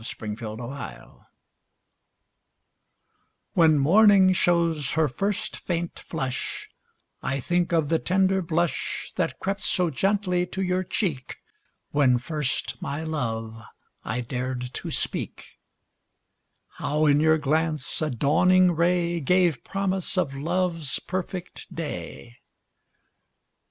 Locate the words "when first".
11.91-12.81